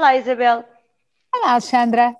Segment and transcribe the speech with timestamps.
[0.00, 0.64] Olá, Isabel.
[1.30, 2.16] Olá, Alexandra.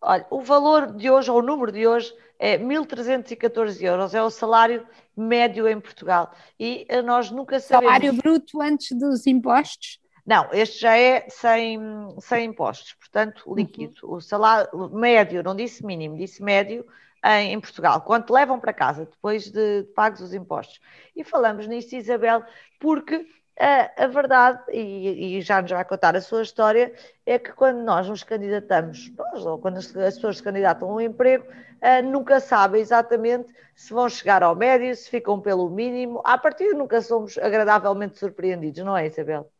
[0.00, 4.28] Olha, o valor de hoje, ou o número de hoje, é 1.314 euros, é o
[4.30, 4.84] salário
[5.16, 6.34] médio em Portugal.
[6.58, 7.86] E eh, nós nunca sabemos.
[7.86, 10.00] Salário bruto antes dos impostos?
[10.26, 11.78] Não, este já é sem,
[12.18, 13.54] sem impostos, portanto, uhum.
[13.54, 13.94] líquido.
[14.02, 14.16] Uhum.
[14.16, 16.84] O salário médio, não disse mínimo, disse médio
[17.24, 18.00] em, em, Portugal.
[18.00, 20.80] Quanto levam para casa depois de, de pagos os impostos?
[21.14, 22.42] E falamos nisto, Isabel,
[22.80, 23.24] porque
[23.60, 26.92] a, verdade, e, já nos vai contar a sua história,
[27.26, 30.94] é que quando nós nos candidatamos, nós, ou quando as, as pessoas se candidatam a
[30.94, 36.22] um emprego, uh, nunca sabem exatamente se vão chegar ao médio, se ficam pelo mínimo.
[36.24, 39.50] À partida nunca somos agradavelmente surpreendidos, não é, Isabel?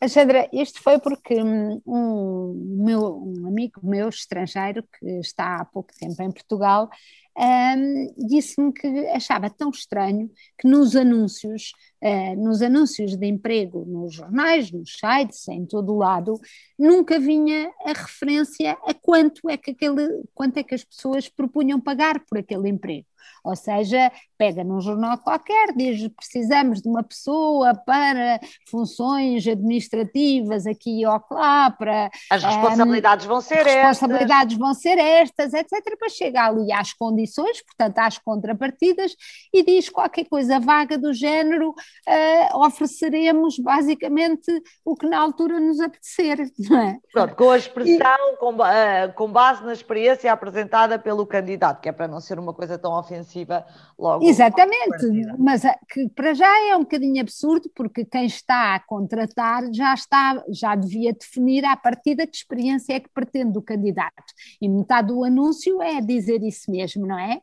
[0.00, 5.92] Alexandra, isto foi porque hum, um, meu, um amigo meu estrangeiro que está há pouco
[5.98, 6.90] tempo em Portugal
[7.38, 14.14] um, disse-me que achava tão estranho que nos anúncios, uh, nos anúncios de emprego, nos
[14.14, 16.40] jornais, nos sites, em todo o lado,
[16.78, 21.78] nunca vinha a referência a quanto é que aquele, quanto é que as pessoas propunham
[21.78, 23.06] pagar por aquele emprego.
[23.44, 31.06] Ou seja, pega num jornal qualquer, diz precisamos de uma pessoa para funções administrativas aqui
[31.06, 32.10] ou lá, para...
[32.30, 33.74] As responsabilidades um, vão ser as estas.
[33.74, 35.80] responsabilidades vão ser estas, etc.
[35.84, 39.14] Depois chega ali às condições, portanto às contrapartidas,
[39.52, 44.50] e diz qualquer coisa vaga do género, uh, ofereceremos basicamente
[44.84, 46.38] o que na altura nos apetecer,
[46.68, 46.98] não é?
[47.12, 48.36] Pronto, com a expressão, e...
[48.38, 52.52] com, uh, com base na experiência apresentada pelo candidato, que é para não ser uma
[52.52, 53.64] coisa tão ofensiva logo
[53.98, 54.24] logo.
[54.24, 55.06] Exatamente,
[55.38, 59.94] mas eh, que para já é um bocadinho absurdo, porque quem está a contratar já
[59.94, 64.32] está, já devia definir à partida que experiência é que pretende o candidato.
[64.60, 67.40] E metade do anúncio é dizer isso mesmo, não é?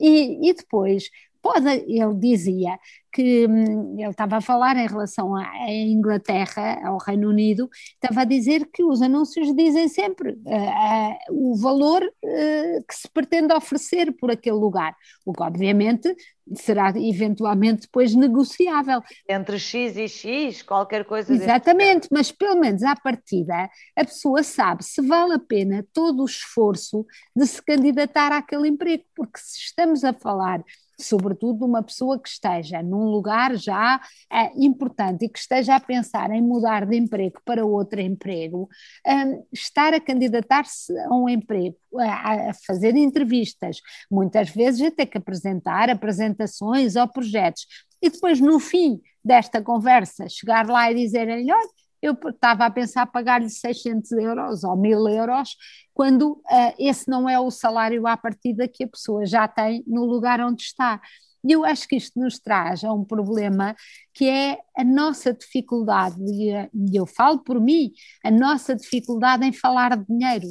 [0.00, 1.04] E, e depois,
[1.42, 2.78] pode, ele dizia
[3.12, 8.24] que hum, ele estava a falar em relação à Inglaterra, ao Reino Unido, estava a
[8.24, 14.12] dizer que os anúncios dizem sempre uh, uh, o valor uh, que se pretende oferecer
[14.12, 16.14] por aquele lugar, o que obviamente
[16.54, 19.00] será eventualmente depois negociável.
[19.28, 21.32] Entre X e X, qualquer coisa.
[21.32, 26.26] Exatamente, mas pelo menos à partida a pessoa sabe se vale a pena todo o
[26.26, 30.64] esforço de se candidatar àquele emprego, porque se estamos a falar
[31.00, 35.80] sobretudo de uma pessoa que esteja num lugar já é, importante e que esteja a
[35.80, 38.68] pensar em mudar de emprego para outro emprego,
[39.06, 43.78] um, estar a candidatar-se a um emprego, a, a, fazer entrevistas,
[44.10, 47.66] muitas vezes a ter que apresentar apresentações ou projetos,
[48.00, 51.68] e depois no fim desta conversa chegar lá e dizer-lhe, olha,
[52.02, 55.56] eu estava a pensar pagar-lhe 600 euros ou 1000 euros,
[55.94, 60.04] quando uh, esse não é o salário à partida que a pessoa já tem no
[60.04, 61.00] lugar onde está.
[61.44, 63.74] E eu acho que isto nos traz a um problema
[64.14, 67.92] que é a nossa dificuldade, e eu falo por mim,
[68.24, 70.46] a nossa dificuldade em falar de dinheiro,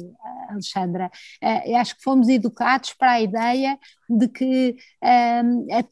[0.48, 1.10] Alexandra.
[1.64, 4.76] Eu acho que fomos educados para a ideia de que,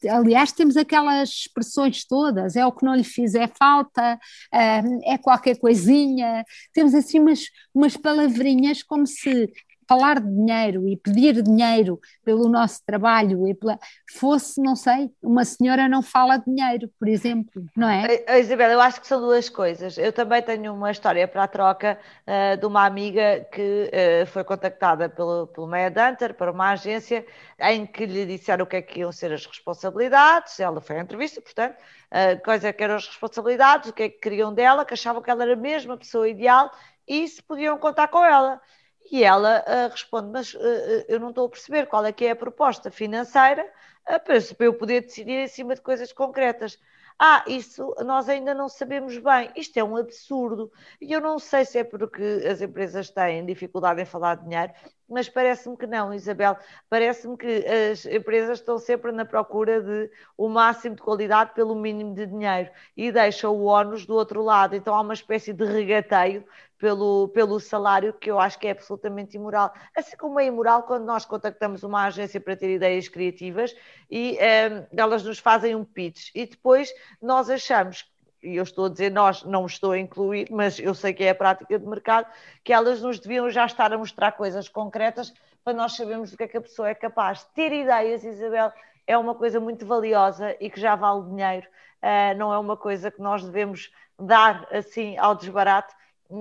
[0.09, 4.19] aliás, temos aquelas expressões todas, é o que não lhe fizer falta,
[4.51, 9.51] é qualquer coisinha, temos assim umas, umas palavrinhas como se
[9.91, 13.77] falar de dinheiro e pedir dinheiro pelo nosso trabalho e pela,
[14.09, 18.39] fosse, não sei, uma senhora não fala de dinheiro, por exemplo, não é?
[18.39, 19.97] Isabel, eu acho que são duas coisas.
[19.97, 24.45] Eu também tenho uma história para a troca uh, de uma amiga que uh, foi
[24.45, 27.25] contactada pelo, pelo Meia Dunter para uma agência
[27.59, 31.01] em que lhe disseram o que é que iam ser as responsabilidades, ela foi à
[31.01, 34.85] entrevista, portanto, uh, quais é que eram as responsabilidades, o que é que queriam dela,
[34.85, 36.71] que achavam que ela era mesmo a pessoa ideal
[37.05, 38.61] e se podiam contar com ela.
[39.11, 42.31] E ela uh, responde: Mas uh, eu não estou a perceber qual é que é
[42.31, 43.63] a proposta financeira
[44.09, 46.79] uh, para eu poder decidir em cima de coisas concretas.
[47.19, 49.51] Ah, isso nós ainda não sabemos bem.
[49.55, 50.71] Isto é um absurdo.
[50.99, 54.73] E eu não sei se é porque as empresas têm dificuldade em falar de dinheiro,
[55.11, 56.57] mas parece-me que não, Isabel.
[56.89, 62.15] Parece-me que as empresas estão sempre na procura de o máximo de qualidade pelo mínimo
[62.15, 64.75] de dinheiro e deixam o ónus do outro lado.
[64.75, 66.45] Então há uma espécie de regateio
[66.77, 69.71] pelo, pelo salário que eu acho que é absolutamente imoral.
[69.95, 73.75] Assim como é imoral quando nós contactamos uma agência para ter ideias criativas
[74.09, 76.91] e ehm, elas nos fazem um pitch e depois
[77.21, 78.09] nós achamos
[78.41, 81.29] e eu estou a dizer nós, não estou a incluir, mas eu sei que é
[81.29, 82.27] a prática de mercado,
[82.63, 85.33] que elas nos deviam já estar a mostrar coisas concretas
[85.63, 87.43] para nós sabermos do que é que a pessoa é capaz.
[87.53, 88.71] Ter ideias, Isabel,
[89.05, 91.67] é uma coisa muito valiosa e que já vale dinheiro,
[92.01, 95.93] uh, não é uma coisa que nós devemos dar assim ao desbarato,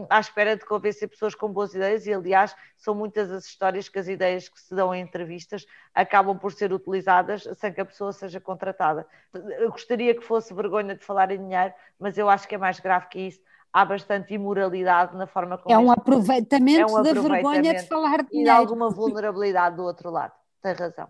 [0.09, 3.99] à espera de convencer pessoas com boas ideias e, aliás, são muitas as histórias que
[3.99, 8.13] as ideias que se dão em entrevistas acabam por ser utilizadas sem que a pessoa
[8.13, 9.07] seja contratada.
[9.33, 12.79] Eu gostaria que fosse vergonha de falar em dinheiro, mas eu acho que é mais
[12.81, 13.41] grave que isso.
[13.73, 15.75] há bastante imoralidade na forma como.
[15.75, 18.51] É um aproveitamento, é um aproveitamento da vergonha de falar de dinheiro.
[18.51, 20.33] E de alguma vulnerabilidade do outro lado.
[20.63, 21.09] Tem razão.